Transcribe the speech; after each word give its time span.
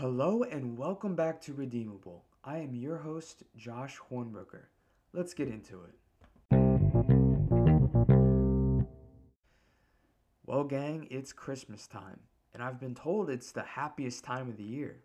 Hello 0.00 0.44
and 0.44 0.78
welcome 0.78 1.16
back 1.16 1.40
to 1.40 1.52
Redeemable. 1.52 2.24
I 2.44 2.58
am 2.58 2.72
your 2.72 2.98
host, 2.98 3.42
Josh 3.56 3.98
Hornbrooker. 3.98 4.66
Let's 5.12 5.34
get 5.34 5.48
into 5.48 5.80
it. 5.82 5.96
Well, 10.46 10.62
gang, 10.62 11.08
it's 11.10 11.32
Christmas 11.32 11.88
time, 11.88 12.20
and 12.54 12.62
I've 12.62 12.78
been 12.78 12.94
told 12.94 13.28
it's 13.28 13.50
the 13.50 13.64
happiest 13.64 14.22
time 14.22 14.48
of 14.48 14.56
the 14.56 14.62
year. 14.62 15.02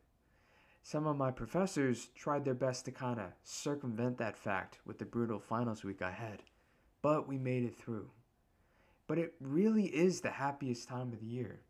Some 0.84 1.08
of 1.08 1.18
my 1.18 1.32
professors 1.32 2.10
tried 2.14 2.46
their 2.46 2.54
best 2.54 2.86
to 2.86 2.92
kind 2.92 3.20
of 3.20 3.32
circumvent 3.44 4.20
that 4.20 4.38
fact 4.38 4.78
with 4.86 5.00
the 5.00 5.06
brutal 5.06 5.40
finals 5.40 5.84
week 5.84 6.04
I 6.04 6.12
had, 6.12 6.44
but 7.02 7.28
we 7.28 7.40
made 7.40 7.64
it 7.64 7.76
through. 7.76 8.12
But 9.08 9.18
it 9.18 9.34
really 9.42 9.86
is 9.86 10.22
the 10.22 10.30
happiest 10.30 10.88
time 10.88 11.14
of 11.14 11.20
the 11.20 11.26
year. 11.26 11.62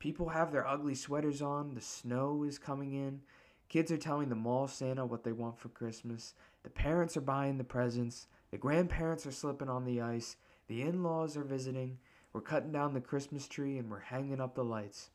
People 0.00 0.30
have 0.30 0.50
their 0.50 0.66
ugly 0.66 0.94
sweaters 0.94 1.42
on, 1.42 1.74
the 1.74 1.80
snow 1.82 2.42
is 2.42 2.58
coming 2.58 2.94
in, 2.94 3.20
kids 3.68 3.92
are 3.92 3.98
telling 3.98 4.30
the 4.30 4.34
mall 4.34 4.66
Santa 4.66 5.04
what 5.04 5.24
they 5.24 5.32
want 5.32 5.58
for 5.58 5.68
Christmas, 5.68 6.32
the 6.62 6.70
parents 6.70 7.18
are 7.18 7.20
buying 7.22 7.58
the 7.58 7.64
presents, 7.64 8.26
the 8.50 8.56
grandparents 8.56 9.26
are 9.26 9.30
slipping 9.30 9.68
on 9.68 9.84
the 9.84 10.00
ice, 10.00 10.36
the 10.68 10.80
in 10.80 11.02
laws 11.02 11.36
are 11.36 11.44
visiting, 11.44 11.98
we're 12.32 12.40
cutting 12.40 12.72
down 12.72 12.94
the 12.94 13.00
Christmas 13.00 13.46
tree 13.46 13.76
and 13.76 13.90
we're 13.90 13.98
hanging 13.98 14.40
up 14.40 14.54
the 14.54 14.64
lights. 14.64 15.10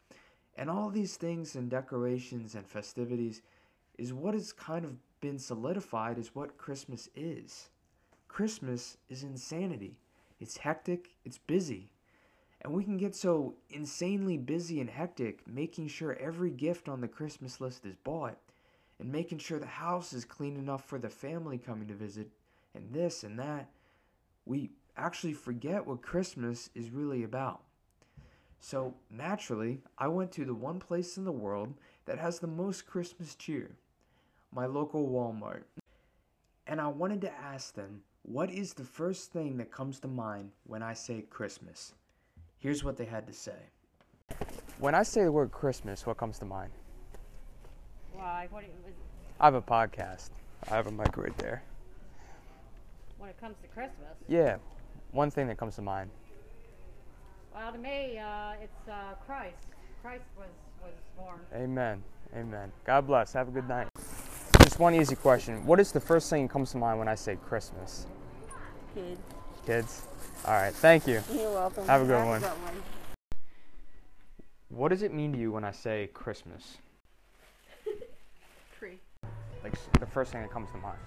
And 0.56 0.70
all 0.70 0.92
these 0.92 1.16
things 1.16 1.56
and 1.56 1.67
decorations 1.67 2.54
and 2.54 2.67
festivities 2.67 3.42
is 3.98 4.14
what 4.14 4.36
has 4.36 4.54
kind 4.54 4.86
of 4.86 4.98
been 5.20 5.40
solidified 5.40 6.20
as 6.20 6.36
what 6.36 6.59
Christmas 6.59 7.09
is. 7.16 7.70
Christmas 8.28 8.98
is 9.09 9.23
insanity. 9.23 9.98
It's 10.40 10.58
hectic, 10.58 11.09
it's 11.23 11.40
busy, 11.40 11.92
and 12.66 12.74
we 12.74 12.84
can 12.84 12.98
get 12.98 13.16
so 13.16 13.54
insanely 13.70 14.38
busy 14.38 14.82
and 14.82 14.90
hectic 14.90 15.46
making 15.46 15.88
sure 15.88 16.18
every 16.20 16.50
gift 16.50 16.90
on 16.90 17.00
the 17.00 17.08
Christmas 17.08 17.62
list 17.62 17.86
is 17.86 17.96
bought, 17.96 18.40
and 19.00 19.12
making 19.12 19.38
sure 19.38 19.60
the 19.60 19.68
house 19.68 20.14
is 20.14 20.26
clean 20.26 20.58
enough 20.58 20.84
for 20.84 20.98
the 20.98 21.08
family 21.08 21.59
coming 21.59 21.88
to 21.88 21.94
visit, 21.94 22.28
and 22.73 22.92
this 22.92 23.23
and 23.23 23.38
that, 23.38 23.70
we 24.48 24.72
actually 24.98 25.34
forget 25.34 25.86
what 25.86 26.02
Christmas 26.02 26.72
is 26.73 26.89
really 26.89 27.22
about. 27.22 27.62
So, 28.59 28.95
naturally, 29.11 29.82
I 30.00 30.08
went 30.08 30.32
to 30.32 30.44
the 30.44 30.56
one 30.56 30.80
place 30.80 31.17
in 31.17 31.23
the 31.23 31.32
world 31.32 31.76
that 32.06 32.17
has 32.17 32.39
the 32.39 32.48
most 32.48 32.88
Christmas 32.88 33.36
cheer 33.36 33.76
my 34.52 34.66
local 34.66 35.08
Walmart. 35.08 35.66
And 36.66 36.82
I 36.82 36.88
wanted 36.88 37.22
to 37.22 37.32
ask 37.32 37.76
them, 37.76 38.02
what 38.23 38.50
is 38.50 38.73
the 38.73 38.84
first 38.84 39.32
thing 39.32 39.58
that 39.58 39.72
comes 39.72 40.00
to 40.00 40.08
mind 40.08 40.50
when 40.66 40.82
I 40.82 40.94
say 40.94 41.26
Christmas? 41.30 41.94
Here's 42.59 42.84
what 42.84 42.98
they 42.98 43.06
had 43.06 43.28
to 43.28 43.34
say. 43.34 43.58
When 44.80 44.95
I 44.95 45.03
say 45.03 45.23
the 45.23 45.31
word 45.31 45.52
Christmas, 45.52 46.06
what 46.06 46.17
comes 46.17 46.39
to 46.39 46.45
mind? 46.45 46.72
Why? 48.14 48.48
What 48.50 48.64
it 48.64 48.72
was 48.84 48.94
I 49.39 49.45
have 49.45 49.56
a 49.56 49.61
podcast. 49.61 50.30
I 50.70 50.76
have 50.76 50.88
a 50.88 50.92
mic 50.92 51.16
right 51.17 51.38
there. 51.38 51.61
when 53.17 53.30
it 53.30 53.39
comes 53.39 53.56
to 53.61 53.67
Christmas? 53.67 54.16
Yeah, 54.28 54.58
one 55.11 55.30
thing 55.30 55.48
that 55.48 55.58
comes 55.58 55.76
to 55.76 55.81
mind. 55.81 56.09
Well, 57.53 57.72
to 57.72 57.78
me, 57.78 58.17
uh, 58.17 58.53
it's 58.61 58.89
uh, 58.89 59.14
Christ. 59.26 59.67
Christ 60.02 60.23
was 60.38 60.50
was 60.81 60.94
born. 61.17 61.39
Amen. 61.53 62.03
Amen. 62.36 62.72
God 62.86 63.08
bless. 63.08 63.33
Have 63.33 63.48
a 63.48 63.52
good 63.52 63.67
night. 63.67 63.88
Just 64.61 64.80
one 64.80 64.94
easy 64.95 65.16
question. 65.16 65.66
What 65.66 65.80
is 65.80 65.92
the 65.92 66.00
first 66.00 66.30
thing 66.30 66.48
that 66.48 66.53
comes 66.53 66.72
to 66.72 66.78
mind 66.78 67.00
when 67.00 67.08
I 67.08 67.16
say 67.16 67.38
Christmas? 67.38 68.08
Kids. 68.94 69.20
Kids? 69.66 70.08
All 70.48 70.54
right. 70.54 70.74
Thank 70.74 71.08
you. 71.08 71.24
You're 71.34 71.52
welcome. 71.52 71.88
Have 71.88 72.04
a 72.04 72.06
good 72.06 72.18
Have 72.18 72.28
one. 72.28 72.38
a 72.38 72.40
good 72.42 72.50
one. 72.50 72.84
What 74.70 74.90
does 74.90 75.02
it 75.02 75.12
mean 75.12 75.34
to 75.34 75.40
you 75.40 75.52
when 75.52 75.64
I 75.64 75.72
say 75.72 76.10
Christmas? 76.14 76.78
Tree. 78.78 79.00
Like 79.64 79.73
the 80.00 80.06
first 80.06 80.32
thing 80.32 80.42
that 80.42 80.52
comes 80.52 80.70
to 80.72 80.78
mind. 80.78 81.00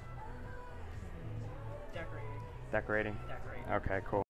Decorating. 1.94 2.30
Decorating. 2.72 3.16
Decorating. 3.28 3.72
Okay, 3.72 4.00
cool. 4.10 4.24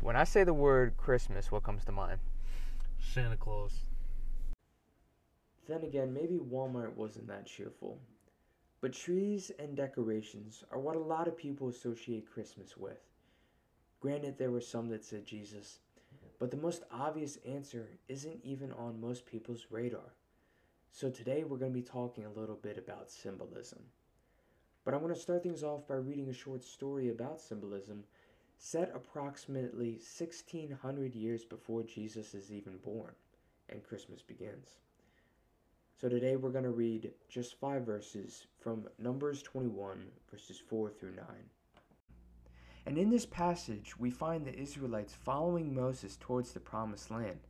When 0.00 0.16
I 0.16 0.24
say 0.24 0.44
the 0.44 0.54
word 0.54 0.96
Christmas, 0.96 1.52
what 1.52 1.62
comes 1.62 1.84
to 1.84 1.92
mind? 1.92 2.20
Santa 3.12 3.36
Claus. 3.36 3.72
Then 5.68 5.82
again, 5.82 6.14
maybe 6.14 6.38
Walmart 6.38 6.94
wasn't 6.94 7.26
that 7.28 7.46
cheerful. 7.46 7.98
But 8.80 8.94
trees 8.94 9.50
and 9.58 9.76
decorations 9.76 10.64
are 10.70 10.78
what 10.78 10.96
a 10.96 11.00
lot 11.00 11.28
of 11.28 11.36
people 11.36 11.68
associate 11.68 12.26
Christmas 12.32 12.76
with. 12.78 12.98
Granted, 14.04 14.36
there 14.36 14.50
were 14.50 14.60
some 14.60 14.90
that 14.90 15.02
said 15.02 15.24
Jesus, 15.24 15.78
but 16.38 16.50
the 16.50 16.58
most 16.58 16.82
obvious 16.92 17.38
answer 17.48 17.88
isn't 18.06 18.44
even 18.44 18.70
on 18.72 19.00
most 19.00 19.24
people's 19.24 19.68
radar. 19.70 20.12
So 20.90 21.08
today 21.08 21.42
we're 21.42 21.56
going 21.56 21.72
to 21.72 21.80
be 21.80 21.80
talking 21.80 22.26
a 22.26 22.38
little 22.38 22.56
bit 22.56 22.76
about 22.76 23.10
symbolism. 23.10 23.78
But 24.84 24.92
I 24.92 24.98
want 24.98 25.14
to 25.14 25.18
start 25.18 25.42
things 25.42 25.62
off 25.62 25.88
by 25.88 25.94
reading 25.94 26.28
a 26.28 26.34
short 26.34 26.62
story 26.62 27.08
about 27.08 27.40
symbolism 27.40 28.04
set 28.58 28.92
approximately 28.94 29.92
1600 29.92 31.14
years 31.14 31.46
before 31.46 31.82
Jesus 31.82 32.34
is 32.34 32.52
even 32.52 32.76
born 32.84 33.14
and 33.70 33.82
Christmas 33.82 34.20
begins. 34.20 34.80
So 35.98 36.10
today 36.10 36.36
we're 36.36 36.50
going 36.50 36.64
to 36.64 36.70
read 36.70 37.10
just 37.30 37.58
five 37.58 37.86
verses 37.86 38.48
from 38.60 38.86
Numbers 38.98 39.42
21, 39.42 40.04
verses 40.30 40.60
4 40.68 40.90
through 40.90 41.14
9. 41.16 41.24
And 42.86 42.98
in 42.98 43.10
this 43.10 43.26
passage, 43.26 43.98
we 43.98 44.10
find 44.10 44.44
the 44.44 44.54
Israelites 44.54 45.14
following 45.14 45.74
Moses 45.74 46.16
towards 46.20 46.52
the 46.52 46.60
promised 46.60 47.10
land, 47.10 47.40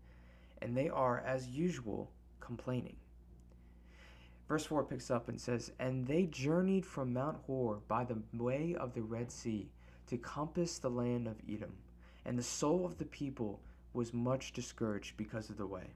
and 0.62 0.77
they 0.77 0.89
are, 0.89 1.19
as 1.27 1.49
usual, 1.49 2.11
complaining. 2.41 2.97
Verse 4.49 4.65
4 4.67 4.84
picks 4.84 5.11
up 5.11 5.28
and 5.28 5.41
says, 5.41 5.73
And 5.78 6.06
they 6.06 6.27
journeyed 6.27 6.87
from 6.87 7.12
Mount 7.12 7.39
Hor 7.47 7.81
by 7.89 8.05
the 8.05 8.23
way 8.34 8.77
of 8.78 8.94
the 8.94 9.03
Red 9.03 9.33
Sea 9.33 9.69
to 10.06 10.19
compass 10.19 10.78
the 10.78 10.91
land 10.91 11.27
of 11.27 11.41
Edom, 11.49 11.73
and 12.25 12.39
the 12.39 12.43
soul 12.43 12.84
of 12.84 12.99
the 12.99 13.06
people 13.06 13.61
was 13.93 14.12
much 14.12 14.53
discouraged 14.53 15.17
because 15.17 15.50
of 15.50 15.56
the 15.56 15.67
way. 15.67 15.94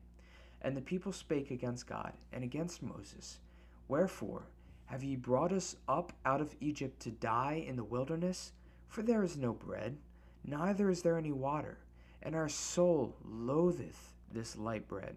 And 0.62 0.76
the 0.76 0.80
people 0.80 1.12
spake 1.12 1.50
against 1.50 1.86
God 1.86 2.12
and 2.32 2.42
against 2.42 2.82
Moses. 2.82 3.38
Wherefore 3.86 4.48
have 4.86 5.04
ye 5.04 5.16
brought 5.16 5.52
us 5.52 5.76
up 5.86 6.12
out 6.24 6.40
of 6.40 6.56
Egypt 6.60 7.00
to 7.00 7.10
die 7.10 7.62
in 7.66 7.76
the 7.76 7.84
wilderness? 7.84 8.52
For 8.88 9.02
there 9.02 9.22
is 9.22 9.36
no 9.36 9.52
bread, 9.52 9.98
neither 10.44 10.90
is 10.90 11.02
there 11.02 11.18
any 11.18 11.32
water, 11.32 11.78
and 12.22 12.34
our 12.34 12.48
soul 12.48 13.16
loatheth 13.24 14.14
this 14.32 14.56
light 14.56 14.88
bread. 14.88 15.16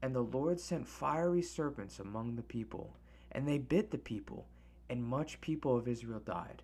And 0.00 0.14
the 0.14 0.22
Lord 0.22 0.60
sent 0.60 0.86
fiery 0.86 1.42
serpents 1.42 1.98
among 1.98 2.36
the 2.36 2.42
people, 2.42 2.96
and 3.32 3.46
they 3.46 3.58
bit 3.58 3.90
the 3.90 3.98
people, 3.98 4.46
and 4.88 5.04
much 5.04 5.40
people 5.40 5.76
of 5.76 5.88
Israel 5.88 6.20
died. 6.20 6.62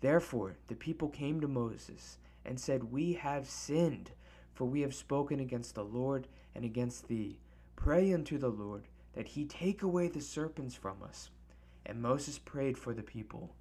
Therefore 0.00 0.56
the 0.68 0.74
people 0.74 1.08
came 1.08 1.40
to 1.40 1.48
Moses, 1.48 2.18
and 2.46 2.58
said, 2.58 2.84
We 2.84 3.14
have 3.14 3.48
sinned, 3.48 4.12
for 4.54 4.64
we 4.64 4.80
have 4.80 4.94
spoken 4.94 5.40
against 5.40 5.74
the 5.74 5.84
Lord 5.84 6.28
and 6.54 6.64
against 6.64 7.08
thee. 7.08 7.40
Pray 7.74 8.12
unto 8.12 8.38
the 8.38 8.48
Lord 8.48 8.88
that 9.14 9.28
he 9.28 9.44
take 9.44 9.82
away 9.82 10.08
the 10.08 10.20
serpents 10.20 10.74
from 10.74 11.02
us. 11.02 11.30
And 11.84 12.00
Moses 12.00 12.38
prayed 12.38 12.78
for 12.78 12.94
the 12.94 13.02
people. 13.02 13.54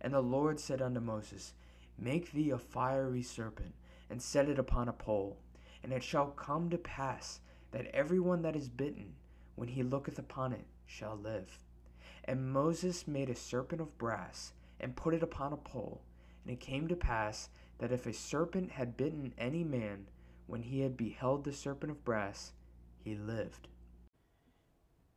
And 0.00 0.12
the 0.12 0.20
Lord 0.20 0.60
said 0.60 0.82
unto 0.82 1.00
Moses, 1.00 1.54
Make 1.98 2.32
thee 2.32 2.50
a 2.50 2.58
fiery 2.58 3.22
serpent, 3.22 3.74
and 4.10 4.20
set 4.20 4.48
it 4.48 4.58
upon 4.58 4.88
a 4.88 4.92
pole. 4.92 5.38
And 5.82 5.92
it 5.92 6.02
shall 6.02 6.28
come 6.28 6.70
to 6.70 6.78
pass 6.78 7.40
that 7.72 7.86
every 7.94 8.20
one 8.20 8.42
that 8.42 8.56
is 8.56 8.68
bitten, 8.68 9.14
when 9.54 9.68
he 9.68 9.82
looketh 9.82 10.18
upon 10.18 10.52
it, 10.52 10.64
shall 10.86 11.16
live. 11.16 11.58
And 12.24 12.52
Moses 12.52 13.06
made 13.06 13.30
a 13.30 13.34
serpent 13.34 13.80
of 13.80 13.96
brass, 13.98 14.52
and 14.80 14.96
put 14.96 15.14
it 15.14 15.22
upon 15.22 15.52
a 15.52 15.56
pole. 15.56 16.02
And 16.44 16.52
it 16.52 16.60
came 16.60 16.88
to 16.88 16.96
pass 16.96 17.48
that 17.78 17.92
if 17.92 18.06
a 18.06 18.12
serpent 18.12 18.72
had 18.72 18.96
bitten 18.96 19.32
any 19.38 19.64
man, 19.64 20.06
when 20.46 20.62
he 20.62 20.80
had 20.80 20.96
beheld 20.96 21.44
the 21.44 21.52
serpent 21.52 21.90
of 21.90 22.04
brass, 22.04 22.52
he 23.02 23.14
lived. 23.14 23.68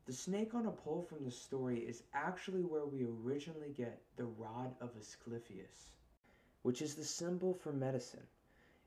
The 0.10 0.16
snake 0.16 0.56
on 0.56 0.66
a 0.66 0.72
pole 0.72 1.04
from 1.04 1.24
the 1.24 1.30
story 1.30 1.82
is 1.82 2.02
actually 2.16 2.64
where 2.64 2.88
we 2.88 3.06
originally 3.06 3.70
get 3.70 4.02
the 4.18 4.26
rod 4.26 4.74
of 4.82 4.90
Asclepius, 5.00 5.92
which 6.64 6.82
is 6.82 6.96
the 6.96 7.04
symbol 7.04 7.54
for 7.54 7.72
medicine. 7.72 8.26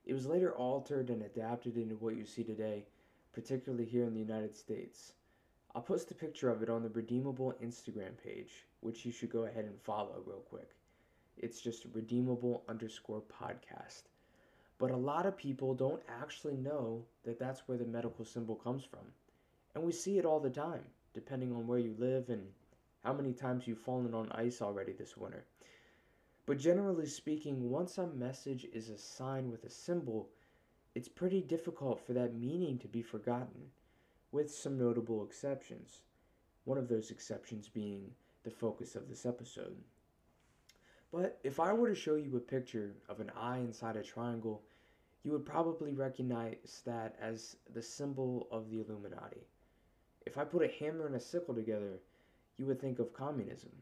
It 0.05 0.15
was 0.15 0.27
later 0.27 0.53
altered 0.53 1.11
and 1.11 1.23
adapted 1.23 1.77
into 1.77 1.95
what 1.95 2.17
you 2.17 2.27
see 2.27 2.43
today, 2.43 2.87
particularly 3.33 3.85
here 3.85 4.03
in 4.03 4.15
the 4.15 4.19
United 4.19 4.57
States. 4.57 5.13
I'll 5.77 5.83
post 5.83 6.11
a 6.11 6.15
picture 6.17 6.51
of 6.51 6.61
it 6.61 6.69
on 6.69 6.83
the 6.83 6.89
Redeemable 6.89 7.55
Instagram 7.63 8.19
page, 8.21 8.67
which 8.81 9.07
you 9.07 9.13
should 9.13 9.31
go 9.31 9.45
ahead 9.45 9.67
and 9.67 9.81
follow 9.81 10.25
real 10.27 10.43
quick. 10.51 10.75
It's 11.37 11.61
just 11.61 11.87
redeemable 11.93 12.65
underscore 12.69 13.23
podcast. 13.41 14.09
But 14.77 14.91
a 14.91 14.97
lot 14.97 15.27
of 15.27 15.37
people 15.37 15.73
don't 15.73 16.03
actually 16.21 16.57
know 16.57 17.05
that 17.23 17.39
that's 17.39 17.69
where 17.69 17.79
the 17.79 17.85
medical 17.85 18.25
symbol 18.25 18.57
comes 18.57 18.83
from. 18.83 19.07
And 19.77 19.85
we 19.85 19.93
see 19.93 20.19
it 20.19 20.25
all 20.27 20.41
the 20.41 20.51
time, 20.51 20.83
depending 21.15 21.53
on 21.53 21.67
where 21.67 21.79
you 21.79 21.95
live 21.99 22.29
and 22.29 22.47
how 23.05 23.13
many 23.13 23.33
times 23.33 23.67
you've 23.67 23.79
fallen 23.79 24.15
on 24.15 24.31
ice 24.33 24.63
already 24.63 24.93
this 24.93 25.17
winter. 25.17 25.45
But 26.47 26.59
generally 26.59 27.07
speaking, 27.07 27.71
once 27.71 27.99
a 27.99 28.07
message 28.07 28.67
is 28.73 28.89
a 28.89 28.99
sign 28.99 29.51
with 29.51 29.65
a 29.65 29.71
symbol, 29.71 30.29
it's 30.95 31.09
pretty 31.09 31.41
difficult 31.41 32.01
for 32.05 32.13
that 32.15 32.35
meaning 32.35 32.79
to 32.79 32.89
be 32.89 33.03
forgotten. 33.03 33.71
with 34.33 34.51
some 34.51 34.79
notable 34.79 35.23
exceptions. 35.25 36.01
One 36.65 36.79
of 36.79 36.89
those 36.89 37.11
exceptions 37.11 37.69
being 37.69 38.11
the 38.45 38.51
focus 38.51 38.97
of 38.97 39.09
this 39.09 39.27
episode. 39.27 39.77
But 41.13 41.39
if 41.45 41.61
I 41.61 41.73
were 41.75 41.91
to 41.91 41.95
show 41.95 42.17
you 42.17 42.37
a 42.37 42.41
picture 42.41 42.95
of 43.09 43.21
an 43.21 43.31
eye 43.37 43.59
inside 43.59 43.97
a 43.97 44.03
triangle, 44.03 44.63
you 45.23 45.31
would 45.33 45.45
probably 45.45 45.93
recognize 45.93 46.83
that 46.87 47.15
as 47.21 47.57
the 47.75 47.83
symbol 47.83 48.49
of 48.51 48.71
the 48.71 48.81
Illuminati. 48.81 49.47
If 50.25 50.39
I 50.39 50.45
put 50.45 50.65
a 50.65 50.69
hammer 50.69 51.07
and 51.07 51.15
a 51.15 51.21
sickle 51.21 51.55
together, 51.55 52.01
you 52.57 52.67
would 52.67 52.81
think 52.81 52.99
of 52.99 53.13
communism. 53.13 53.73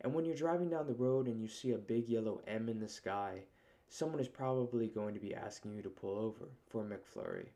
And 0.00 0.14
when 0.14 0.24
you're 0.24 0.36
driving 0.36 0.70
down 0.70 0.86
the 0.86 0.94
road 0.94 1.26
and 1.26 1.40
you 1.40 1.48
see 1.48 1.72
a 1.72 1.78
big 1.78 2.08
yellow 2.08 2.40
M 2.46 2.68
in 2.68 2.78
the 2.80 2.88
sky, 2.88 3.42
someone 3.88 4.20
is 4.20 4.28
probably 4.28 4.88
going 4.88 5.14
to 5.14 5.20
be 5.20 5.34
asking 5.34 5.74
you 5.74 5.82
to 5.82 5.90
pull 5.90 6.16
over 6.18 6.48
for 6.66 6.82
a 6.82 6.84
McFlurry. 6.84 7.48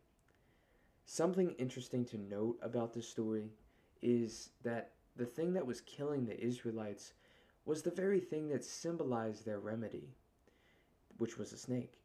Something 1.05 1.51
interesting 1.59 2.05
to 2.07 2.19
note 2.19 2.59
about 2.63 2.93
this 2.93 3.09
story 3.09 3.51
is 4.01 4.51
that 4.63 4.93
the 5.17 5.27
thing 5.27 5.53
that 5.53 5.67
was 5.67 5.81
killing 5.83 6.25
the 6.25 6.43
Israelites 6.45 7.13
was 7.65 7.83
the 7.83 7.91
very 7.91 8.19
thing 8.19 8.49
that 8.49 8.65
symbolized 8.65 9.45
their 9.45 9.61
remedy, 9.61 10.09
which 11.19 11.39
was 11.39 11.53
a 11.53 11.59
snake. 11.59 12.01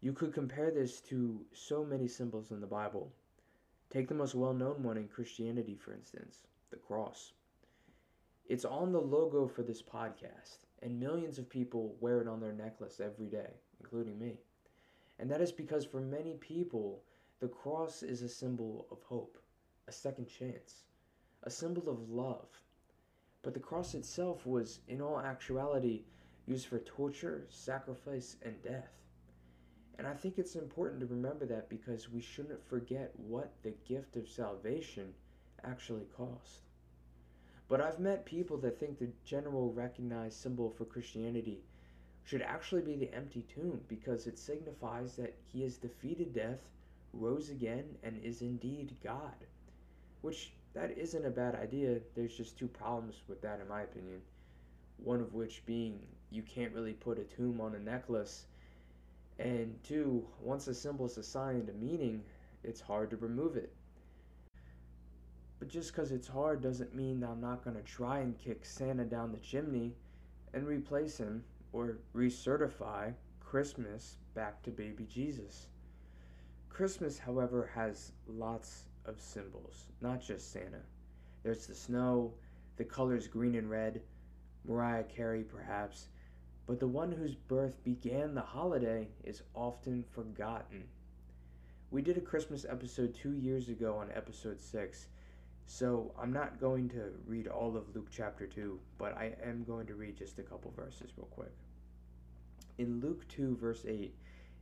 You 0.00 0.12
could 0.14 0.32
compare 0.32 0.70
this 0.70 1.00
to 1.02 1.44
so 1.52 1.84
many 1.84 2.08
symbols 2.08 2.52
in 2.52 2.60
the 2.60 2.66
Bible. 2.66 3.12
Take 3.90 4.06
the 4.06 4.14
most 4.14 4.36
well 4.36 4.54
known 4.54 4.84
one 4.84 4.96
in 4.96 5.08
Christianity, 5.08 5.74
for 5.74 5.92
instance, 5.92 6.38
the 6.70 6.76
cross. 6.76 7.32
It's 8.48 8.64
on 8.64 8.92
the 8.92 9.00
logo 9.00 9.48
for 9.48 9.62
this 9.62 9.82
podcast, 9.82 10.66
and 10.82 10.98
millions 10.98 11.38
of 11.38 11.48
people 11.48 11.96
wear 12.00 12.20
it 12.20 12.28
on 12.28 12.40
their 12.40 12.52
necklace 12.52 13.00
every 13.00 13.26
day, 13.26 13.50
including 13.80 14.18
me. 14.18 14.38
And 15.18 15.28
that 15.30 15.40
is 15.40 15.50
because 15.52 15.84
for 15.84 16.00
many 16.00 16.34
people, 16.34 17.02
the 17.40 17.48
cross 17.48 18.02
is 18.04 18.22
a 18.22 18.28
symbol 18.28 18.86
of 18.92 19.02
hope, 19.02 19.38
a 19.88 19.92
second 19.92 20.26
chance, 20.26 20.84
a 21.42 21.50
symbol 21.50 21.88
of 21.88 22.10
love. 22.10 22.48
But 23.42 23.54
the 23.54 23.60
cross 23.60 23.94
itself 23.94 24.46
was, 24.46 24.80
in 24.86 25.00
all 25.00 25.18
actuality, 25.18 26.04
used 26.46 26.66
for 26.66 26.78
torture, 26.78 27.46
sacrifice, 27.48 28.36
and 28.42 28.62
death. 28.62 28.99
And 29.98 30.06
I 30.06 30.14
think 30.14 30.38
it's 30.38 30.56
important 30.56 31.00
to 31.00 31.06
remember 31.06 31.44
that 31.46 31.68
because 31.68 32.10
we 32.10 32.20
shouldn't 32.20 32.66
forget 32.68 33.12
what 33.16 33.52
the 33.62 33.74
gift 33.86 34.16
of 34.16 34.28
salvation 34.28 35.12
actually 35.64 36.06
cost. 36.16 36.62
But 37.68 37.80
I've 37.80 38.00
met 38.00 38.24
people 38.24 38.56
that 38.58 38.78
think 38.78 38.98
the 38.98 39.12
general 39.24 39.72
recognized 39.72 40.38
symbol 40.40 40.70
for 40.70 40.84
Christianity 40.84 41.60
should 42.24 42.42
actually 42.42 42.82
be 42.82 42.96
the 42.96 43.14
empty 43.14 43.42
tomb 43.42 43.80
because 43.88 44.26
it 44.26 44.38
signifies 44.38 45.16
that 45.16 45.34
he 45.46 45.62
has 45.62 45.76
defeated 45.76 46.32
death, 46.32 46.68
rose 47.12 47.50
again, 47.50 47.96
and 48.02 48.22
is 48.24 48.42
indeed 48.42 48.96
God. 49.02 49.34
Which 50.22 50.52
that 50.74 50.96
isn't 50.96 51.24
a 51.24 51.30
bad 51.30 51.54
idea. 51.54 52.00
There's 52.14 52.36
just 52.36 52.58
two 52.58 52.68
problems 52.68 53.22
with 53.28 53.40
that 53.42 53.60
in 53.60 53.68
my 53.68 53.82
opinion. 53.82 54.20
One 54.98 55.20
of 55.20 55.34
which 55.34 55.64
being 55.66 56.00
you 56.30 56.42
can't 56.42 56.74
really 56.74 56.92
put 56.92 57.18
a 57.18 57.24
tomb 57.24 57.60
on 57.60 57.74
a 57.74 57.78
necklace 57.78 58.46
and 59.40 59.74
two, 59.82 60.26
once 60.40 60.68
a 60.68 60.74
symbol 60.74 61.06
is 61.06 61.16
assigned 61.16 61.68
a 61.70 61.72
meaning, 61.72 62.22
it's 62.62 62.80
hard 62.80 63.10
to 63.10 63.16
remove 63.16 63.56
it. 63.56 63.72
But 65.58 65.68
just 65.68 65.92
because 65.92 66.12
it's 66.12 66.28
hard 66.28 66.62
doesn't 66.62 66.94
mean 66.94 67.20
that 67.20 67.30
I'm 67.30 67.40
not 67.40 67.64
going 67.64 67.76
to 67.76 67.82
try 67.82 68.18
and 68.18 68.38
kick 68.38 68.64
Santa 68.64 69.04
down 69.04 69.32
the 69.32 69.38
chimney 69.38 69.94
and 70.52 70.66
replace 70.66 71.16
him 71.16 71.44
or 71.72 71.98
recertify 72.14 73.14
Christmas 73.40 74.16
back 74.34 74.62
to 74.62 74.70
baby 74.70 75.06
Jesus. 75.12 75.68
Christmas, 76.68 77.18
however, 77.18 77.70
has 77.74 78.12
lots 78.26 78.84
of 79.06 79.20
symbols, 79.20 79.86
not 80.00 80.20
just 80.20 80.52
Santa. 80.52 80.80
There's 81.42 81.66
the 81.66 81.74
snow, 81.74 82.32
the 82.76 82.84
colors 82.84 83.26
green 83.26 83.54
and 83.54 83.70
red, 83.70 84.02
Mariah 84.66 85.04
Carey, 85.04 85.42
perhaps, 85.42 86.08
but 86.70 86.78
the 86.78 86.86
one 86.86 87.10
whose 87.10 87.34
birth 87.34 87.82
began 87.82 88.32
the 88.32 88.40
holiday 88.40 89.08
is 89.24 89.42
often 89.56 90.04
forgotten. 90.12 90.84
We 91.90 92.00
did 92.00 92.16
a 92.16 92.20
Christmas 92.20 92.64
episode 92.64 93.12
two 93.12 93.32
years 93.32 93.68
ago 93.68 93.96
on 93.96 94.12
episode 94.14 94.60
6, 94.60 95.08
so 95.66 96.14
I'm 96.16 96.32
not 96.32 96.60
going 96.60 96.88
to 96.90 97.10
read 97.26 97.48
all 97.48 97.76
of 97.76 97.92
Luke 97.92 98.06
chapter 98.12 98.46
2, 98.46 98.78
but 98.98 99.18
I 99.18 99.32
am 99.44 99.64
going 99.64 99.88
to 99.88 99.96
read 99.96 100.16
just 100.16 100.38
a 100.38 100.44
couple 100.44 100.72
verses 100.76 101.10
real 101.16 101.26
quick. 101.32 101.50
In 102.78 103.00
Luke 103.00 103.26
2, 103.26 103.56
verse 103.56 103.84
8, 103.84 104.14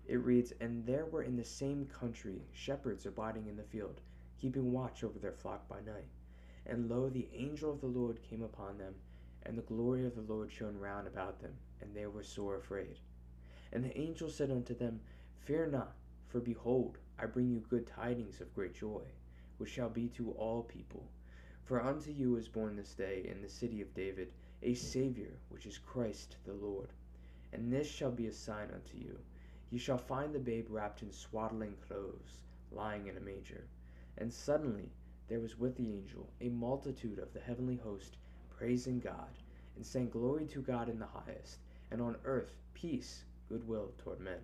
it 0.07 0.25
reads, 0.25 0.55
And 0.63 0.87
there 0.87 1.05
were 1.05 1.25
in 1.25 1.37
the 1.37 1.45
same 1.45 1.85
country 2.01 2.41
shepherds 2.55 3.05
abiding 3.05 3.49
in 3.49 3.59
the 3.59 3.65
field, 3.65 4.01
keeping 4.41 4.73
watch 4.73 5.05
over 5.05 5.19
their 5.19 5.33
flock 5.33 5.69
by 5.69 5.81
night. 5.81 6.09
And 6.65 6.89
lo, 6.89 7.11
the 7.11 7.29
angel 7.35 7.71
of 7.71 7.83
the 7.83 7.87
Lord 7.87 8.23
came 8.23 8.41
upon 8.41 8.79
them, 8.79 8.95
and 9.43 9.59
the 9.59 9.63
glory 9.63 10.07
of 10.07 10.15
the 10.15 10.33
Lord 10.33 10.51
shone 10.51 10.79
round 10.79 11.07
about 11.07 11.43
them 11.43 11.53
and 11.81 11.95
they 11.95 12.07
were 12.07 12.23
sore 12.23 12.57
afraid. 12.57 12.99
And 13.73 13.85
the 13.85 13.99
angel 13.99 14.31
said 14.31 14.51
unto 14.51 14.75
them, 14.75 15.01
Fear 15.41 15.69
not, 15.69 15.95
for 16.29 16.41
behold, 16.41 16.99
I 17.19 17.27
bring 17.27 17.49
you 17.51 17.61
good 17.61 17.87
tidings 17.87 18.41
of 18.41 18.55
great 18.55 18.75
joy, 18.75 19.03
which 19.57 19.71
shall 19.71 19.89
be 19.89 20.09
to 20.09 20.33
all 20.33 20.63
people. 20.63 21.09
For 21.65 21.83
unto 21.83 22.11
you 22.11 22.37
is 22.37 22.49
born 22.49 22.77
this 22.77 22.95
day 22.95 23.27
in 23.31 23.43
the 23.43 23.49
city 23.49 23.83
of 23.83 23.93
David 23.95 24.33
a 24.63 24.75
Saviour, 24.75 25.31
which 25.51 25.67
is 25.67 25.79
Christ 25.79 26.37
the 26.45 26.55
Lord. 26.55 26.89
And 27.53 27.73
this 27.73 27.87
shall 27.87 28.11
be 28.11 28.27
a 28.27 28.33
sign 28.33 28.71
unto 28.73 28.97
you. 28.97 29.19
Ye 29.71 29.79
shall 29.79 29.99
find 29.99 30.35
the 30.35 30.39
babe 30.39 30.67
wrapped 30.71 31.03
in 31.03 31.13
swaddling 31.13 31.77
clothes, 31.87 32.41
lying 32.73 33.07
in 33.07 33.17
a 33.17 33.21
manger. 33.21 33.65
And 34.17 34.33
suddenly 34.33 34.91
there 35.29 35.41
was 35.41 35.59
with 35.59 35.77
the 35.77 35.93
angel 35.93 36.29
a 36.41 36.49
multitude 36.49 37.19
of 37.19 37.33
the 37.33 37.41
heavenly 37.41 37.77
host, 37.77 38.17
praising 38.51 38.99
God, 38.99 39.39
and 39.77 39.85
saying, 39.85 40.09
Glory 40.09 40.47
to 40.47 40.63
God 40.63 40.89
in 40.89 40.99
the 40.99 41.07
highest, 41.07 41.59
and 41.91 42.01
on 42.01 42.17
earth 42.25 42.55
peace, 42.75 43.25
goodwill 43.49 43.93
toward 43.99 44.21
men. 44.21 44.41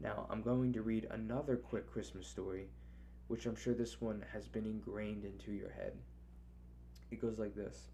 Now, 0.00 0.26
I'm 0.30 0.42
going 0.42 0.72
to 0.74 0.82
read 0.82 1.08
another 1.10 1.56
quick 1.56 1.90
Christmas 1.90 2.26
story, 2.26 2.68
which 3.26 3.46
I'm 3.46 3.56
sure 3.56 3.74
this 3.74 4.00
one 4.00 4.24
has 4.32 4.46
been 4.46 4.64
ingrained 4.64 5.24
into 5.24 5.52
your 5.52 5.70
head. 5.70 5.94
It 7.10 7.20
goes 7.20 7.38
like 7.38 7.54
this 7.54 7.88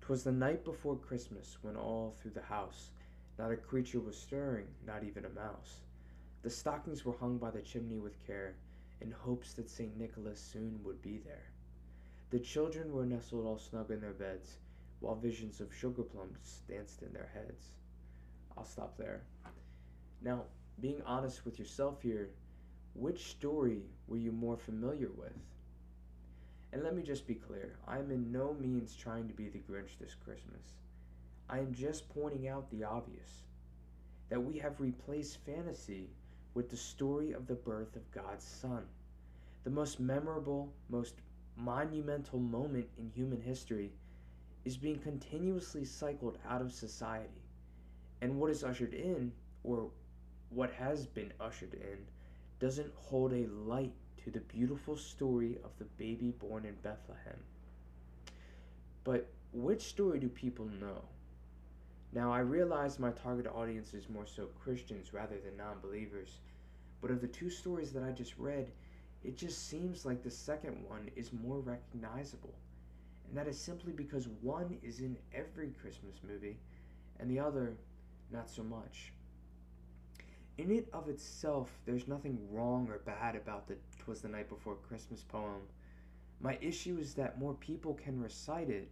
Twas 0.00 0.24
the 0.24 0.32
night 0.32 0.64
before 0.64 0.96
Christmas 0.96 1.58
when 1.62 1.76
all 1.76 2.16
through 2.20 2.32
the 2.32 2.42
house 2.42 2.90
not 3.38 3.52
a 3.52 3.56
creature 3.56 4.00
was 4.00 4.16
stirring, 4.16 4.66
not 4.84 5.04
even 5.04 5.24
a 5.24 5.30
mouse. 5.30 5.82
The 6.42 6.50
stockings 6.50 7.04
were 7.04 7.16
hung 7.16 7.38
by 7.38 7.52
the 7.52 7.62
chimney 7.62 7.98
with 7.98 8.26
care, 8.26 8.56
in 9.00 9.12
hopes 9.12 9.52
that 9.54 9.70
St. 9.70 9.96
Nicholas 9.96 10.40
soon 10.40 10.80
would 10.82 11.00
be 11.00 11.18
there. 11.18 11.52
The 12.30 12.40
children 12.40 12.92
were 12.92 13.06
nestled 13.06 13.46
all 13.46 13.58
snug 13.58 13.92
in 13.92 14.00
their 14.00 14.12
beds, 14.12 14.58
while 15.00 15.14
visions 15.14 15.60
of 15.60 15.74
sugar 15.74 16.02
plums 16.02 16.62
danced 16.68 17.02
in 17.02 17.12
their 17.12 17.30
heads. 17.32 17.72
I'll 18.56 18.64
stop 18.64 18.96
there. 18.96 19.22
Now, 20.22 20.44
being 20.80 21.02
honest 21.06 21.44
with 21.44 21.58
yourself 21.58 22.02
here, 22.02 22.30
which 22.94 23.28
story 23.30 23.82
were 24.08 24.16
you 24.16 24.32
more 24.32 24.56
familiar 24.56 25.10
with? 25.16 25.32
And 26.72 26.82
let 26.82 26.94
me 26.94 27.02
just 27.02 27.26
be 27.26 27.34
clear 27.34 27.76
I 27.86 27.98
am 27.98 28.10
in 28.10 28.32
no 28.32 28.54
means 28.54 28.94
trying 28.96 29.28
to 29.28 29.34
be 29.34 29.48
the 29.48 29.60
Grinch 29.60 29.98
this 30.00 30.14
Christmas. 30.14 30.74
I 31.48 31.58
am 31.58 31.72
just 31.72 32.08
pointing 32.10 32.48
out 32.48 32.70
the 32.70 32.84
obvious 32.84 33.44
that 34.28 34.42
we 34.42 34.58
have 34.58 34.80
replaced 34.80 35.38
fantasy 35.46 36.10
with 36.54 36.68
the 36.68 36.76
story 36.76 37.32
of 37.32 37.46
the 37.46 37.54
birth 37.54 37.96
of 37.96 38.10
God's 38.10 38.44
Son. 38.44 38.84
The 39.64 39.70
most 39.70 40.00
memorable, 40.00 40.72
most 40.88 41.14
monumental 41.56 42.38
moment 42.38 42.88
in 42.98 43.10
human 43.10 43.40
history 43.40 43.92
is 44.68 44.76
being 44.76 44.98
continuously 44.98 45.82
cycled 45.82 46.36
out 46.46 46.60
of 46.60 46.70
society. 46.70 47.42
And 48.20 48.38
what 48.38 48.50
is 48.50 48.62
ushered 48.62 48.92
in, 48.92 49.32
or 49.64 49.88
what 50.50 50.70
has 50.72 51.06
been 51.06 51.32
ushered 51.40 51.72
in, 51.72 51.96
doesn't 52.60 52.92
hold 52.94 53.32
a 53.32 53.46
light 53.46 53.94
to 54.22 54.30
the 54.30 54.40
beautiful 54.40 54.94
story 54.94 55.56
of 55.64 55.70
the 55.78 55.86
baby 55.96 56.32
born 56.32 56.66
in 56.66 56.74
Bethlehem. 56.82 57.38
But 59.04 59.30
which 59.54 59.80
story 59.80 60.18
do 60.18 60.28
people 60.28 60.66
know? 60.66 61.00
Now, 62.12 62.30
I 62.30 62.40
realize 62.40 62.98
my 62.98 63.12
target 63.12 63.46
audience 63.46 63.94
is 63.94 64.10
more 64.10 64.26
so 64.26 64.50
Christians 64.62 65.14
rather 65.14 65.36
than 65.42 65.56
non 65.56 65.80
believers, 65.80 66.40
but 67.00 67.10
of 67.10 67.22
the 67.22 67.26
two 67.26 67.48
stories 67.48 67.90
that 67.92 68.02
I 68.02 68.10
just 68.10 68.36
read, 68.36 68.70
it 69.24 69.34
just 69.34 69.66
seems 69.66 70.04
like 70.04 70.22
the 70.22 70.30
second 70.30 70.84
one 70.86 71.08
is 71.16 71.32
more 71.32 71.60
recognizable 71.60 72.52
and 73.28 73.36
that 73.36 73.46
is 73.46 73.58
simply 73.58 73.92
because 73.92 74.28
one 74.40 74.78
is 74.82 75.00
in 75.00 75.16
every 75.34 75.70
Christmas 75.80 76.16
movie 76.26 76.56
and 77.20 77.30
the 77.30 77.38
other 77.38 77.76
not 78.32 78.48
so 78.48 78.62
much. 78.62 79.12
In 80.56 80.70
it 80.72 80.88
of 80.92 81.08
itself, 81.08 81.70
there's 81.86 82.08
nothing 82.08 82.38
wrong 82.50 82.88
or 82.88 82.98
bad 82.98 83.36
about 83.36 83.68
the 83.68 83.76
Twas 83.98 84.22
the 84.22 84.28
Night 84.28 84.48
Before 84.48 84.74
Christmas 84.74 85.22
poem. 85.22 85.62
My 86.40 86.58
issue 86.60 86.98
is 86.98 87.14
that 87.14 87.38
more 87.38 87.54
people 87.54 87.94
can 87.94 88.20
recite 88.20 88.70
it 88.70 88.88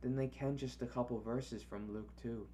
than 0.00 0.16
they 0.16 0.26
can 0.26 0.56
just 0.56 0.82
a 0.82 0.86
couple 0.86 1.18
verses 1.20 1.62
from 1.62 1.92
Luke 1.92 2.10
2. 2.22 2.46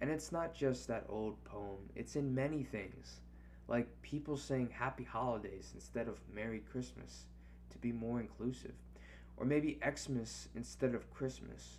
And 0.00 0.10
it's 0.10 0.32
not 0.32 0.54
just 0.54 0.88
that 0.88 1.06
old 1.08 1.42
poem, 1.44 1.90
it's 1.94 2.16
in 2.16 2.34
many 2.34 2.62
things, 2.62 3.20
like 3.66 3.88
people 4.02 4.36
saying 4.36 4.70
Happy 4.70 5.04
Holidays 5.04 5.72
instead 5.74 6.08
of 6.08 6.18
Merry 6.32 6.62
Christmas 6.70 7.24
to 7.70 7.78
be 7.78 7.92
more 7.92 8.20
inclusive, 8.20 8.74
or 9.38 9.46
maybe 9.46 9.78
Xmas 9.82 10.48
instead 10.54 10.94
of 10.94 11.10
Christmas. 11.10 11.78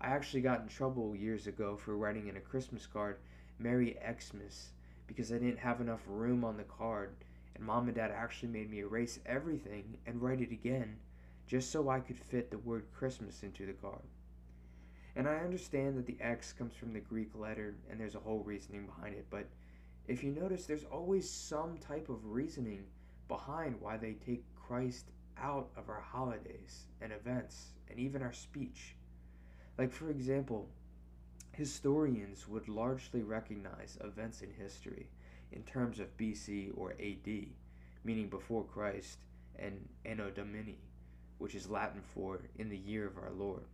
I 0.00 0.08
actually 0.08 0.42
got 0.42 0.60
in 0.60 0.68
trouble 0.68 1.16
years 1.16 1.46
ago 1.46 1.76
for 1.76 1.96
writing 1.96 2.28
in 2.28 2.36
a 2.36 2.40
Christmas 2.40 2.86
card 2.86 3.16
Merry 3.58 3.96
Xmas 4.04 4.72
because 5.06 5.32
I 5.32 5.38
didn't 5.38 5.58
have 5.58 5.80
enough 5.80 6.02
room 6.06 6.44
on 6.44 6.56
the 6.56 6.64
card, 6.64 7.14
and 7.54 7.64
mom 7.64 7.86
and 7.86 7.96
dad 7.96 8.10
actually 8.10 8.50
made 8.50 8.70
me 8.70 8.80
erase 8.80 9.18
everything 9.24 9.96
and 10.06 10.20
write 10.20 10.40
it 10.40 10.50
again 10.50 10.96
just 11.46 11.70
so 11.70 11.88
I 11.88 12.00
could 12.00 12.18
fit 12.18 12.50
the 12.50 12.58
word 12.58 12.84
Christmas 12.92 13.42
into 13.42 13.64
the 13.64 13.72
card. 13.72 14.02
And 15.14 15.26
I 15.26 15.36
understand 15.36 15.96
that 15.96 16.06
the 16.06 16.18
X 16.20 16.52
comes 16.52 16.74
from 16.74 16.92
the 16.92 17.00
Greek 17.00 17.30
letter 17.34 17.74
and 17.90 17.98
there's 17.98 18.16
a 18.16 18.20
whole 18.20 18.40
reasoning 18.40 18.84
behind 18.84 19.14
it, 19.14 19.26
but 19.30 19.46
if 20.08 20.22
you 20.22 20.30
notice, 20.30 20.66
there's 20.66 20.84
always 20.84 21.28
some 21.28 21.78
type 21.78 22.08
of 22.08 22.24
reasoning 22.26 22.84
behind 23.28 23.80
why 23.80 23.96
they 23.96 24.12
take 24.12 24.44
Christ 24.54 25.06
out 25.40 25.68
of 25.76 25.88
our 25.88 26.00
holidays 26.00 26.84
and 27.00 27.12
events 27.12 27.72
and 27.90 27.98
even 27.98 28.22
our 28.22 28.32
speech. 28.32 28.96
Like, 29.78 29.92
for 29.92 30.10
example, 30.10 30.68
historians 31.52 32.48
would 32.48 32.68
largely 32.68 33.22
recognize 33.22 33.98
events 34.02 34.42
in 34.42 34.50
history 34.50 35.08
in 35.52 35.62
terms 35.62 36.00
of 36.00 36.16
BC 36.16 36.72
or 36.76 36.92
AD, 36.92 37.46
meaning 38.04 38.28
before 38.28 38.64
Christ, 38.64 39.18
and 39.58 39.88
Anno 40.04 40.30
Domini, 40.30 40.78
which 41.38 41.54
is 41.54 41.68
Latin 41.68 42.02
for 42.14 42.40
in 42.58 42.68
the 42.68 42.76
year 42.76 43.06
of 43.06 43.16
our 43.16 43.32
Lord. 43.32 43.64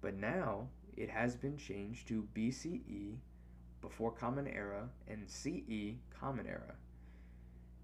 But 0.00 0.14
now 0.14 0.68
it 0.96 1.10
has 1.10 1.36
been 1.36 1.56
changed 1.56 2.08
to 2.08 2.28
BCE, 2.34 3.16
before 3.80 4.10
Common 4.10 4.46
Era, 4.46 4.88
and 5.08 5.28
CE, 5.28 5.96
Common 6.18 6.46
Era. 6.46 6.74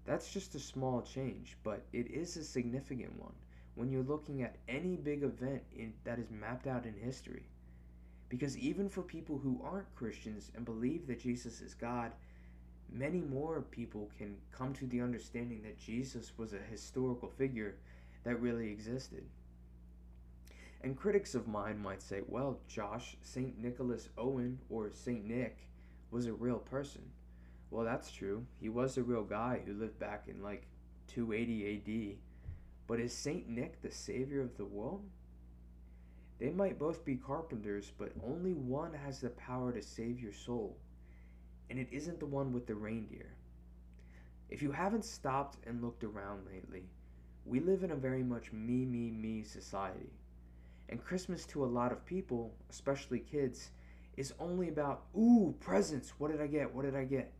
That's 0.07 0.33
just 0.33 0.55
a 0.55 0.59
small 0.59 1.03
change, 1.03 1.57
but 1.63 1.85
it 1.93 2.09
is 2.09 2.37
a 2.37 2.43
significant 2.43 3.19
one 3.19 3.33
when 3.77 3.91
you're 3.91 4.01
looking 4.01 4.41
at 4.41 4.55
any 4.67 4.95
big 4.95 5.21
event 5.21 5.61
in, 5.75 5.93
that 6.03 6.17
is 6.17 6.31
mapped 6.31 6.65
out 6.65 6.85
in 6.85 6.95
history. 6.95 7.43
Because 8.27 8.57
even 8.57 8.89
for 8.89 9.03
people 9.03 9.37
who 9.37 9.61
aren't 9.63 9.95
Christians 9.95 10.51
and 10.55 10.65
believe 10.65 11.05
that 11.05 11.19
Jesus 11.19 11.61
is 11.61 11.75
God, 11.75 12.11
many 12.91 13.21
more 13.21 13.61
people 13.61 14.09
can 14.17 14.35
come 14.51 14.73
to 14.73 14.87
the 14.87 14.99
understanding 14.99 15.61
that 15.61 15.77
Jesus 15.77 16.31
was 16.37 16.53
a 16.53 16.71
historical 16.71 17.29
figure 17.29 17.75
that 18.23 18.41
really 18.41 18.71
existed. 18.71 19.23
And 20.81 20.97
critics 20.97 21.35
of 21.35 21.47
mine 21.47 21.77
might 21.79 22.01
say, 22.01 22.21
well, 22.27 22.59
Josh, 22.67 23.15
St. 23.21 23.59
Nicholas 23.59 24.09
Owen 24.17 24.57
or 24.69 24.89
St. 24.91 25.23
Nick 25.23 25.59
was 26.09 26.25
a 26.25 26.33
real 26.33 26.59
person. 26.59 27.03
Well, 27.69 27.85
that's 27.85 28.11
true. 28.11 28.45
He 28.59 28.69
was 28.69 28.97
a 28.97 29.03
real 29.03 29.23
guy 29.23 29.61
who 29.65 29.73
lived 29.73 29.99
back 29.99 30.25
in 30.27 30.41
like 30.41 30.67
280 31.07 32.15
AD 32.15 32.17
but 32.87 33.01
is 33.01 33.11
Saint 33.11 33.49
Nick 33.49 33.81
the 33.81 33.91
savior 33.91 34.41
of 34.41 34.55
the 34.55 34.65
world? 34.65 35.03
They 36.39 36.51
might 36.51 36.79
both 36.79 37.03
be 37.03 37.15
carpenters, 37.15 37.91
but 37.97 38.13
only 38.25 38.53
one 38.53 38.93
has 38.93 39.19
the 39.19 39.29
power 39.31 39.73
to 39.73 39.81
save 39.81 40.21
your 40.21 40.31
soul, 40.31 40.77
and 41.69 41.77
it 41.77 41.89
isn't 41.91 42.19
the 42.19 42.25
one 42.25 42.53
with 42.53 42.65
the 42.65 42.75
reindeer. 42.75 43.35
If 44.49 44.61
you 44.61 44.71
haven't 44.71 45.03
stopped 45.03 45.57
and 45.65 45.81
looked 45.81 46.05
around 46.05 46.47
lately, 46.47 46.83
we 47.45 47.59
live 47.59 47.83
in 47.83 47.91
a 47.91 47.95
very 47.95 48.23
much 48.23 48.53
me, 48.53 48.85
me, 48.85 49.11
me 49.11 49.43
society. 49.43 50.13
And 50.89 51.03
Christmas 51.03 51.45
to 51.47 51.65
a 51.65 51.67
lot 51.67 51.91
of 51.91 52.05
people, 52.05 52.53
especially 52.69 53.19
kids, 53.19 53.71
is 54.15 54.33
only 54.39 54.69
about, 54.69 55.03
ooh, 55.17 55.53
presents, 55.59 56.13
what 56.17 56.31
did 56.31 56.39
I 56.41 56.47
get, 56.47 56.73
what 56.73 56.85
did 56.85 56.95
I 56.95 57.03
get? 57.03 57.33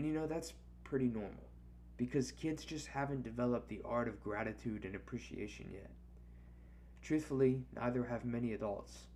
And 0.00 0.08
you 0.08 0.14
know, 0.14 0.26
that's 0.26 0.54
pretty 0.82 1.08
normal 1.08 1.44
because 1.98 2.32
kids 2.32 2.64
just 2.64 2.86
haven't 2.86 3.22
developed 3.22 3.68
the 3.68 3.82
art 3.84 4.08
of 4.08 4.18
gratitude 4.22 4.86
and 4.86 4.94
appreciation 4.94 5.68
yet. 5.70 5.90
Truthfully, 7.02 7.64
neither 7.76 8.04
have 8.04 8.24
many 8.24 8.54
adults. 8.54 9.08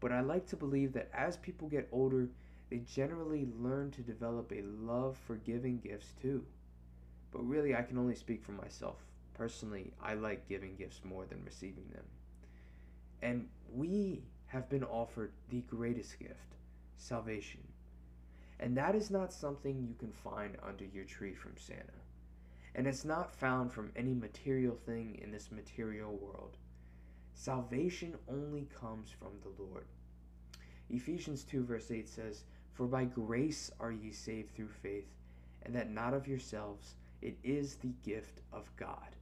But 0.00 0.12
I 0.12 0.22
like 0.22 0.46
to 0.46 0.56
believe 0.56 0.94
that 0.94 1.10
as 1.12 1.36
people 1.36 1.68
get 1.68 1.90
older, 1.92 2.30
they 2.70 2.78
generally 2.78 3.46
learn 3.60 3.90
to 3.90 4.00
develop 4.00 4.50
a 4.50 4.62
love 4.62 5.18
for 5.26 5.36
giving 5.36 5.78
gifts 5.78 6.14
too. 6.22 6.42
But 7.30 7.46
really, 7.46 7.74
I 7.76 7.82
can 7.82 7.98
only 7.98 8.14
speak 8.14 8.42
for 8.42 8.52
myself. 8.52 8.96
Personally, 9.34 9.92
I 10.02 10.14
like 10.14 10.48
giving 10.48 10.74
gifts 10.74 11.02
more 11.04 11.26
than 11.26 11.44
receiving 11.44 11.90
them. 11.92 12.04
And 13.20 13.48
we 13.70 14.22
have 14.46 14.70
been 14.70 14.84
offered 14.84 15.32
the 15.50 15.60
greatest 15.60 16.18
gift 16.18 16.56
salvation. 16.96 17.73
And 18.60 18.76
that 18.76 18.94
is 18.94 19.10
not 19.10 19.32
something 19.32 19.86
you 19.86 19.94
can 19.98 20.12
find 20.12 20.56
under 20.66 20.84
your 20.84 21.04
tree 21.04 21.34
from 21.34 21.56
Santa 21.56 22.04
and 22.74 22.86
it's 22.86 23.04
not 23.04 23.34
found 23.34 23.72
from 23.72 23.92
any 23.94 24.14
material 24.14 24.76
thing 24.84 25.18
in 25.22 25.30
this 25.30 25.52
material 25.52 26.16
world. 26.16 26.56
Salvation 27.34 28.14
only 28.28 28.66
comes 28.80 29.10
from 29.10 29.32
the 29.42 29.62
Lord. 29.62 29.86
Ephesians 30.90 31.44
2, 31.44 31.64
verse 31.64 31.90
8 31.90 32.08
says, 32.08 32.44
For 32.72 32.86
by 32.86 33.04
grace 33.04 33.70
are 33.78 33.92
ye 33.92 34.10
saved 34.10 34.54
through 34.54 34.68
faith, 34.68 35.08
and 35.62 35.74
that 35.74 35.90
not 35.90 36.14
of 36.14 36.26
yourselves, 36.26 36.94
it 37.22 37.36
is 37.44 37.76
the 37.76 37.92
gift 38.04 38.40
of 38.52 38.70
God. 38.76 39.16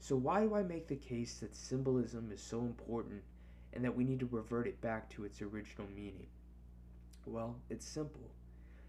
So, 0.00 0.16
why 0.16 0.42
do 0.42 0.54
I 0.54 0.62
make 0.62 0.86
the 0.86 0.96
case 0.96 1.38
that 1.38 1.54
symbolism 1.56 2.30
is 2.30 2.40
so 2.40 2.60
important 2.60 3.22
and 3.72 3.84
that 3.84 3.96
we 3.96 4.04
need 4.04 4.20
to 4.20 4.28
revert 4.30 4.66
it 4.66 4.80
back 4.80 5.08
to 5.10 5.24
its 5.24 5.40
original 5.40 5.88
meaning? 5.94 6.26
Well, 7.26 7.56
it's 7.70 7.86
simple. 7.86 8.30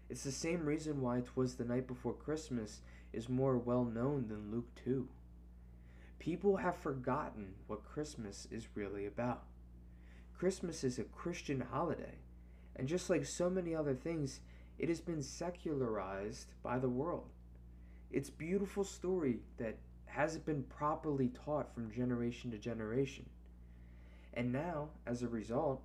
It's 0.08 0.24
the 0.24 0.32
same 0.32 0.64
reason 0.66 1.00
why 1.00 1.20
'twas 1.20 1.56
the 1.56 1.64
night 1.64 1.86
before 1.86 2.14
Christmas 2.14 2.80
is 3.12 3.28
more 3.28 3.56
well 3.56 3.84
known 3.84 4.28
than 4.28 4.50
Luke 4.50 4.74
2. 4.76 5.08
People 6.18 6.56
have 6.56 6.76
forgotten 6.76 7.54
what 7.66 7.84
Christmas 7.84 8.46
is 8.50 8.76
really 8.76 9.06
about. 9.06 9.44
Christmas 10.36 10.84
is 10.84 10.98
a 10.98 11.04
Christian 11.04 11.60
holiday, 11.60 12.18
and 12.74 12.86
just 12.86 13.08
like 13.08 13.24
so 13.24 13.48
many 13.48 13.74
other 13.74 13.94
things, 13.94 14.40
it 14.78 14.88
has 14.88 15.00
been 15.00 15.22
secularized 15.22 16.52
by 16.62 16.78
the 16.78 16.90
world. 16.90 17.30
It's 18.10 18.30
beautiful 18.30 18.84
story 18.84 19.40
that 19.56 19.78
hasn't 20.04 20.44
been 20.44 20.62
properly 20.64 21.28
taught 21.28 21.72
from 21.72 21.90
generation 21.90 22.50
to 22.50 22.58
generation. 22.58 23.26
And 24.34 24.52
now, 24.52 24.90
as 25.06 25.22
a 25.22 25.28
result, 25.28 25.82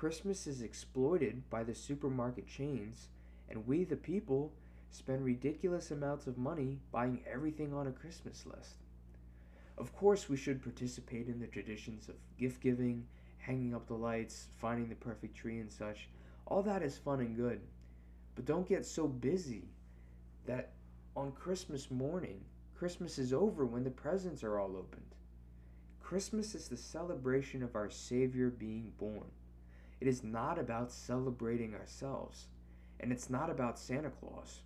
Christmas 0.00 0.46
is 0.46 0.62
exploited 0.62 1.42
by 1.50 1.62
the 1.62 1.74
supermarket 1.74 2.48
chains, 2.48 3.08
and 3.50 3.66
we, 3.66 3.84
the 3.84 3.96
people, 3.96 4.50
spend 4.90 5.22
ridiculous 5.22 5.90
amounts 5.90 6.26
of 6.26 6.38
money 6.38 6.78
buying 6.90 7.20
everything 7.30 7.74
on 7.74 7.86
a 7.86 7.92
Christmas 7.92 8.46
list. 8.46 8.76
Of 9.76 9.94
course, 9.94 10.26
we 10.26 10.38
should 10.38 10.62
participate 10.62 11.28
in 11.28 11.38
the 11.38 11.46
traditions 11.46 12.08
of 12.08 12.14
gift 12.38 12.62
giving, 12.62 13.06
hanging 13.36 13.74
up 13.74 13.86
the 13.86 13.92
lights, 13.92 14.48
finding 14.56 14.88
the 14.88 14.94
perfect 14.94 15.36
tree, 15.36 15.58
and 15.58 15.70
such. 15.70 16.08
All 16.46 16.62
that 16.62 16.82
is 16.82 16.96
fun 16.96 17.20
and 17.20 17.36
good. 17.36 17.60
But 18.36 18.46
don't 18.46 18.66
get 18.66 18.86
so 18.86 19.06
busy 19.06 19.68
that 20.46 20.70
on 21.14 21.32
Christmas 21.32 21.90
morning, 21.90 22.40
Christmas 22.74 23.18
is 23.18 23.34
over 23.34 23.66
when 23.66 23.84
the 23.84 23.90
presents 23.90 24.44
are 24.44 24.58
all 24.58 24.78
opened. 24.78 25.14
Christmas 26.02 26.54
is 26.54 26.68
the 26.68 26.76
celebration 26.78 27.62
of 27.62 27.76
our 27.76 27.90
Savior 27.90 28.48
being 28.48 28.94
born. 28.96 29.30
It 30.00 30.08
is 30.08 30.24
not 30.24 30.58
about 30.58 30.90
celebrating 30.90 31.74
ourselves, 31.74 32.46
and 33.00 33.12
it's 33.12 33.28
not 33.28 33.50
about 33.50 33.78
Santa 33.78 34.10
Claus. 34.10 34.62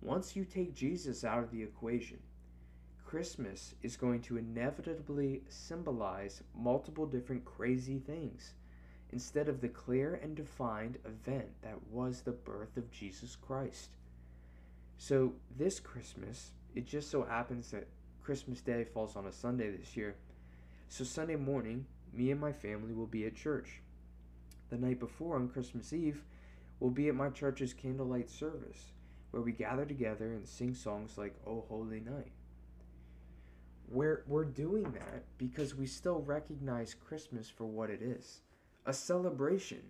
Once 0.00 0.36
you 0.36 0.44
take 0.44 0.74
Jesus 0.74 1.24
out 1.24 1.42
of 1.42 1.50
the 1.50 1.62
equation, 1.62 2.18
Christmas 3.04 3.74
is 3.82 3.96
going 3.96 4.22
to 4.22 4.36
inevitably 4.36 5.42
symbolize 5.48 6.42
multiple 6.54 7.06
different 7.06 7.44
crazy 7.44 7.98
things 7.98 8.54
instead 9.10 9.48
of 9.48 9.60
the 9.60 9.68
clear 9.68 10.14
and 10.22 10.34
defined 10.34 10.98
event 11.04 11.46
that 11.62 11.78
was 11.90 12.20
the 12.20 12.32
birth 12.32 12.76
of 12.76 12.90
Jesus 12.90 13.36
Christ. 13.36 13.90
So, 14.98 15.32
this 15.56 15.80
Christmas, 15.80 16.50
it 16.74 16.86
just 16.86 17.10
so 17.10 17.22
happens 17.22 17.70
that 17.70 17.86
Christmas 18.22 18.60
Day 18.60 18.84
falls 18.84 19.16
on 19.16 19.26
a 19.26 19.32
Sunday 19.32 19.70
this 19.70 19.96
year. 19.96 20.16
So, 20.88 21.04
Sunday 21.04 21.36
morning, 21.36 21.86
me 22.12 22.30
and 22.30 22.40
my 22.40 22.52
family 22.52 22.92
will 22.92 23.06
be 23.06 23.26
at 23.26 23.36
church. 23.36 23.80
The 24.74 24.80
night 24.80 24.98
before, 24.98 25.36
on 25.36 25.50
Christmas 25.50 25.92
Eve, 25.92 26.24
we'll 26.80 26.90
be 26.90 27.06
at 27.06 27.14
my 27.14 27.30
church's 27.30 27.72
candlelight 27.72 28.28
service 28.28 28.90
where 29.30 29.40
we 29.40 29.52
gather 29.52 29.84
together 29.84 30.32
and 30.32 30.44
sing 30.44 30.74
songs 30.74 31.16
like 31.16 31.36
Oh 31.46 31.64
Holy 31.68 32.00
Night. 32.00 32.32
We're, 33.88 34.24
we're 34.26 34.44
doing 34.44 34.90
that 34.90 35.22
because 35.38 35.76
we 35.76 35.86
still 35.86 36.22
recognize 36.22 36.92
Christmas 36.92 37.48
for 37.48 37.66
what 37.66 37.88
it 37.88 38.02
is 38.02 38.40
a 38.84 38.92
celebration. 38.92 39.80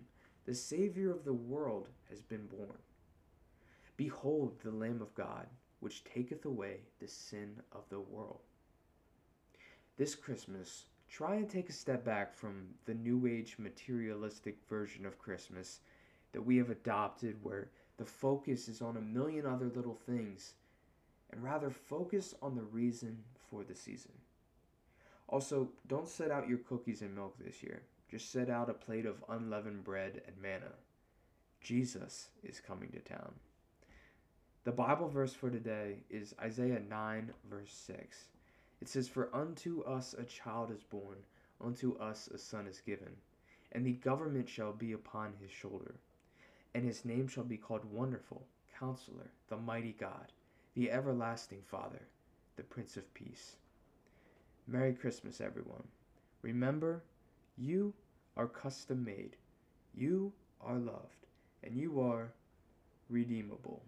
The 0.45 0.53
Savior 0.53 1.09
of 1.09 1.25
the 1.25 1.33
world 1.33 1.89
has 2.11 2.21
been 2.21 2.45
born. 2.45 2.77
Behold 3.97 4.53
the 4.63 4.69
Lamb 4.69 5.01
of 5.01 5.15
God, 5.15 5.47
which 5.79 6.03
taketh 6.03 6.45
away 6.45 6.81
the 6.99 7.07
sin 7.07 7.55
of 7.71 7.89
the 7.89 8.01
world. 8.01 8.41
This 9.97 10.13
Christmas, 10.13 10.85
try 11.15 11.35
and 11.35 11.49
take 11.49 11.69
a 11.69 11.73
step 11.73 12.03
back 12.03 12.33
from 12.33 12.67
the 12.83 12.93
New 12.93 13.25
Age 13.25 13.55
materialistic 13.57 14.57
version 14.67 15.05
of 15.05 15.17
Christmas 15.17 15.79
that 16.33 16.41
we 16.41 16.57
have 16.57 16.69
adopted, 16.69 17.37
where 17.41 17.69
the 17.95 18.03
focus 18.03 18.67
is 18.67 18.81
on 18.81 18.97
a 18.97 19.01
million 19.01 19.45
other 19.45 19.71
little 19.73 19.97
things, 20.05 20.55
and 21.31 21.41
rather 21.41 21.69
focus 21.69 22.35
on 22.41 22.57
the 22.57 22.63
reason 22.63 23.17
for 23.49 23.63
the 23.63 23.73
season. 23.73 24.11
Also, 25.29 25.69
don't 25.87 26.09
set 26.09 26.31
out 26.31 26.49
your 26.49 26.57
cookies 26.57 27.01
and 27.01 27.15
milk 27.15 27.33
this 27.39 27.63
year. 27.63 27.83
Just 28.11 28.29
set 28.29 28.49
out 28.49 28.69
a 28.69 28.73
plate 28.73 29.05
of 29.05 29.23
unleavened 29.29 29.85
bread 29.85 30.21
and 30.27 30.35
manna. 30.41 30.73
Jesus 31.61 32.27
is 32.43 32.59
coming 32.59 32.89
to 32.89 32.99
town. 32.99 33.31
The 34.65 34.71
Bible 34.73 35.07
verse 35.07 35.33
for 35.33 35.49
today 35.49 35.99
is 36.09 36.35
Isaiah 36.41 36.81
9, 36.89 37.31
verse 37.49 37.71
6. 37.71 38.25
It 38.81 38.87
says, 38.87 39.07
For 39.07 39.33
unto 39.33 39.81
us 39.81 40.13
a 40.13 40.23
child 40.23 40.71
is 40.71 40.83
born, 40.83 41.17
unto 41.61 41.97
us 41.97 42.27
a 42.27 42.37
son 42.37 42.67
is 42.67 42.81
given, 42.81 43.15
and 43.71 43.85
the 43.85 43.93
government 43.93 44.49
shall 44.49 44.73
be 44.73 44.91
upon 44.91 45.33
his 45.39 45.51
shoulder. 45.51 45.95
And 46.73 46.83
his 46.83 47.05
name 47.05 47.27
shall 47.27 47.43
be 47.43 47.57
called 47.57 47.85
Wonderful, 47.85 48.45
Counselor, 48.77 49.31
the 49.47 49.57
Mighty 49.57 49.93
God, 49.93 50.33
the 50.73 50.91
Everlasting 50.91 51.61
Father, 51.61 52.01
the 52.57 52.63
Prince 52.63 52.97
of 52.97 53.13
Peace. 53.13 53.55
Merry 54.67 54.93
Christmas, 54.93 55.39
everyone. 55.39 55.87
Remember, 56.41 57.03
you 57.57 57.93
are 58.35 58.47
custom 58.47 59.05
made, 59.05 59.37
you 59.93 60.33
are 60.59 60.77
loved, 60.77 61.27
and 61.63 61.77
you 61.77 62.01
are 62.01 62.33
redeemable. 63.09 63.81